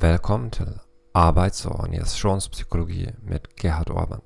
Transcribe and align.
Velkommen 0.00 0.50
til 0.50 0.78
Arbejds- 1.14 1.66
og 1.66 1.72
Organisationspsykologi 1.72 3.08
med 3.22 3.40
Gerhard 3.60 3.90
Orban. 3.90 4.20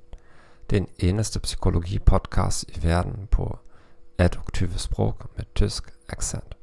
Den 0.69 0.87
eneste 0.99 1.39
psykologipodcast 1.39 2.63
i 2.63 2.83
verden 2.83 3.27
på 3.31 3.57
adjektive 4.17 4.77
sprog 4.77 5.15
med 5.35 5.45
tysk 5.55 5.93
accent. 6.09 6.57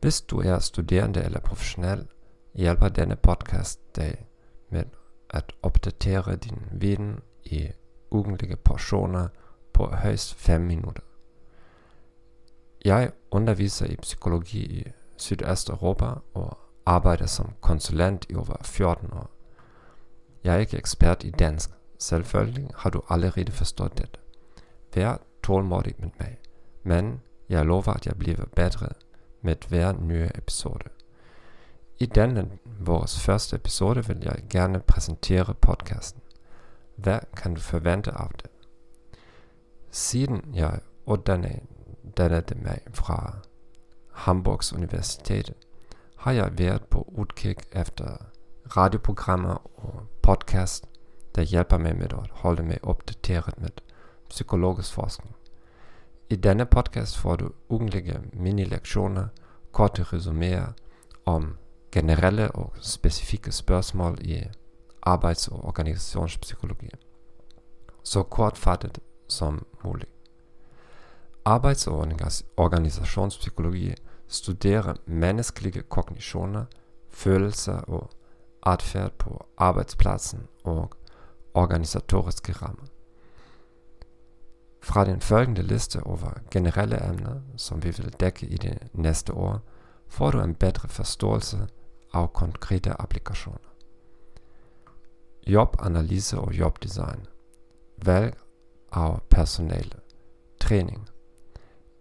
Hvis 0.00 0.20
du 0.20 0.40
er 0.40 0.58
studerende 0.58 1.22
eller 1.24 1.40
professionel, 1.40 2.06
hjælper 2.54 2.88
denne 2.88 3.16
podcast 3.16 3.96
dig 3.96 4.26
med 4.70 4.84
at 5.30 5.52
opdatere 5.62 6.36
din 6.36 6.62
viden 6.72 7.20
i 7.44 7.68
ugentlige 8.10 8.56
portioner 8.56 9.28
på 9.72 9.86
højst 9.86 10.34
5 10.34 10.60
minutter. 10.60 11.02
Jeg 12.84 13.10
underviser 13.30 13.86
i 13.86 13.96
psykologi 13.96 14.80
i 14.80 14.86
Sydøsteuropa 15.16 16.06
og 16.34 16.65
arbejder 16.86 17.26
som 17.26 17.52
konsulent 17.60 18.26
i 18.28 18.34
over 18.34 18.56
14 18.62 19.12
år. 19.12 19.30
Jeg 20.44 20.54
er 20.54 20.58
ikke 20.58 20.76
ekspert 20.76 21.24
i 21.24 21.30
dansk. 21.30 21.70
Selvfølgelig 21.98 22.70
har 22.76 22.90
du 22.90 23.02
allerede 23.08 23.52
forstået 23.52 23.98
det. 23.98 24.20
Vær 24.94 25.16
tålmodig 25.42 25.94
med 25.98 26.08
mig, 26.20 26.38
men 26.82 27.20
jeg 27.48 27.66
lover, 27.66 27.88
at 27.88 28.06
jeg 28.06 28.16
bliver 28.18 28.44
bedre 28.56 28.88
med 29.42 29.56
hver 29.68 29.92
nye 29.92 30.28
episode. 30.34 30.84
I 31.98 32.06
denne 32.06 32.50
vores 32.80 33.20
første 33.20 33.56
episode 33.56 34.06
vil 34.06 34.18
jeg 34.22 34.44
gerne 34.50 34.80
præsentere 34.80 35.54
podcasten. 35.54 36.22
Hvad 36.96 37.18
kan 37.36 37.54
du 37.54 37.60
forvente 37.60 38.10
af 38.10 38.28
det? 38.28 38.50
Siden 39.90 40.54
jeg 40.54 40.80
uddannede 41.06 42.54
mig 42.62 42.80
fra 42.92 43.36
Hamburgs 44.12 44.72
Universitet, 44.72 45.52
har 46.34 46.50
været 46.50 46.84
på 46.84 47.02
udkig 47.08 47.56
efter 47.72 48.16
radioprogrammer 48.76 49.80
og 49.80 50.02
podcast, 50.22 50.84
der 51.34 51.42
hjælper 51.42 51.78
mig 51.78 51.96
med 51.96 52.12
at 52.12 52.30
holde 52.30 52.62
mig 52.62 52.78
opdateret 52.82 53.58
med 53.58 53.68
psykologisk 54.28 54.92
forskning. 54.92 55.36
I 56.30 56.36
denne 56.36 56.66
podcast 56.66 57.18
får 57.18 57.36
du 57.36 57.50
ugentlige 57.68 58.20
mini-lektioner, 58.32 59.26
korte 59.72 60.02
resuméer 60.02 60.72
om 61.26 61.56
generelle 61.92 62.50
og 62.50 62.72
specifikke 62.80 63.52
spørgsmål 63.52 64.18
i 64.20 64.42
arbejds- 65.02 65.48
og 65.48 65.64
organisationspsykologi. 65.64 66.88
Så 68.02 68.22
kortfattet 68.22 68.98
som 69.28 69.66
muligt. 69.84 70.10
Arbejds- 71.44 71.86
og 71.86 72.08
organisationspsykologi 72.56 73.94
studerer 74.28 74.94
menneskelige 75.06 75.82
kognitioner, 75.82 76.64
følelser 77.10 77.78
og 77.78 78.10
adfærd 78.62 79.12
på 79.12 79.46
arbejdspladsen 79.58 80.46
og 80.64 80.90
organisatoriske 81.54 82.52
rammer. 82.52 82.86
Fra 84.82 85.04
den 85.04 85.20
følgende 85.20 85.62
liste 85.62 86.02
over 86.02 86.30
generelle 86.50 87.08
emner, 87.08 87.40
som 87.56 87.84
vi 87.84 87.90
vil 87.90 88.12
dække 88.20 88.46
i 88.46 88.56
det 88.56 88.78
næste 88.92 89.32
år, 89.34 89.60
får 90.08 90.30
du 90.30 90.40
en 90.40 90.54
bedre 90.54 90.88
forståelse 90.88 91.68
af 92.12 92.32
konkrete 92.32 93.00
applikationer. 93.00 93.68
Jobanalyse 95.46 96.38
og 96.38 96.52
jobdesign. 96.52 97.26
Valg 98.04 98.36
af 98.92 99.18
personale. 99.30 99.92
Træning. 100.60 101.08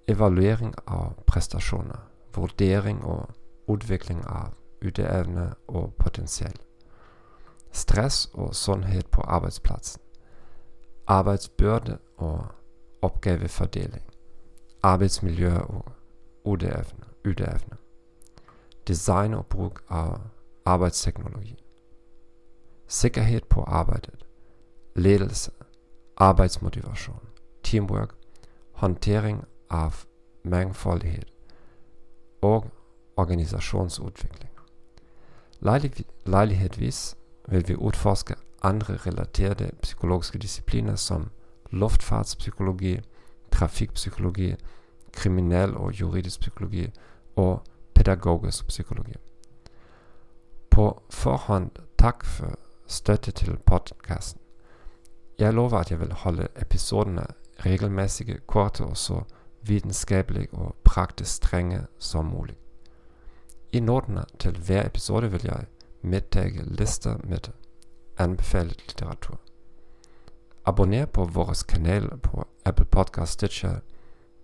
Evaluering 0.07 0.75
af 0.87 1.11
præstationer 1.27 2.14
vurdering 2.35 3.05
og 3.05 3.29
udvikling 3.67 4.23
af 4.27 4.49
ydeevne 4.81 5.53
og 5.67 5.93
potentiale. 5.99 6.57
Stress 7.71 8.29
og 8.33 8.55
sundhed 8.55 9.03
på 9.11 9.21
arbejdspladsen. 9.21 10.01
Arbejdsbyrde 11.07 11.97
og 12.17 12.45
opgavefordeling. 13.01 14.03
Arbejdsmiljø 14.83 15.57
og 15.57 15.85
ydeevne. 16.47 17.03
ydeevne. 17.25 17.77
Design 18.87 19.33
og 19.33 19.45
brug 19.45 19.79
af 19.89 20.17
arbejdsteknologi. 20.65 21.63
Sikkerhed 22.87 23.41
på 23.49 23.61
arbejdet. 23.61 24.25
Ledelse. 24.95 25.51
Arbejdsmotivation. 26.17 27.27
Teamwork. 27.63 28.15
Håndtering 28.71 29.43
af 29.69 30.05
mangfoldighed 30.43 31.34
og 32.45 32.65
organisationsudvikling. 33.17 34.51
Lejlighedsvis 36.25 37.15
vil 37.47 37.67
vi 37.67 37.75
udforske 37.75 38.35
andre 38.61 38.95
relaterede 38.95 39.71
psykologiske 39.81 40.39
discipliner 40.39 40.95
som 40.95 41.29
luftfartspsykologi, 41.71 42.99
trafikpsykologi, 43.51 44.55
kriminal- 45.13 45.77
og 45.77 46.01
juridisk 46.01 46.39
psykologi 46.39 46.91
og 47.35 47.63
pædagogisk 47.95 48.67
psykologi. 48.67 49.13
På 50.69 51.03
forhånd 51.09 51.71
tak 51.99 52.25
for 52.25 52.59
støtte 52.87 53.31
til 53.31 53.57
podcasten. 53.65 54.41
Jeg 55.39 55.53
lover, 55.53 55.77
at 55.77 55.91
jeg 55.91 55.99
vil 55.99 56.13
holde 56.13 56.47
episoderne 56.61 57.25
regelmæssige, 57.65 58.37
korte 58.47 58.83
og 58.83 58.97
så 58.97 59.21
videnskabelig 59.67 60.47
og 60.51 60.75
praktisk 60.83 61.35
strenge 61.35 61.81
som 61.99 62.25
muligt. 62.25 62.59
I 63.71 63.79
noterne 63.79 64.25
til 64.39 64.57
hver 64.57 64.85
episode 64.85 65.31
vil 65.31 65.41
jeg 65.43 65.65
medtage 66.01 66.63
lister 66.65 67.17
med 67.23 67.39
anbefalet 68.17 68.83
litteratur. 68.87 69.39
Abonner 70.65 71.05
på 71.05 71.25
vores 71.25 71.63
kanal 71.63 72.17
på 72.17 72.47
Apple 72.65 72.85
Podcast 72.85 73.31
Stitcher, 73.31 73.79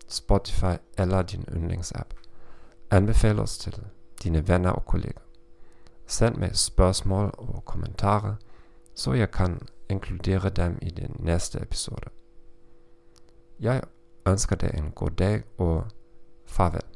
Spotify 0.08 0.76
eller 0.98 1.22
din 1.22 1.46
yndlingsapp. 1.52 2.14
Anbefal 2.92 3.40
os 3.40 3.58
til 3.58 3.84
dine 4.24 4.48
venner 4.48 4.70
og 4.70 4.86
kolleger. 4.86 5.22
Send 6.08 6.36
mig 6.36 6.56
spørgsmål 6.56 7.34
og 7.38 7.66
kommentarer, 7.66 8.36
så 8.96 9.14
jeg 9.14 9.32
kan 9.32 9.62
inkludere 9.90 10.50
dem 10.50 10.78
i 10.82 10.90
den 10.90 11.16
næste 11.20 11.62
episode. 11.62 12.10
Jeg 13.60 13.82
ønsker 14.28 14.56
dig 14.56 14.72
en 14.78 14.92
god 14.92 15.10
dag 15.10 15.44
og 15.58 15.86
farvel. 16.48 16.91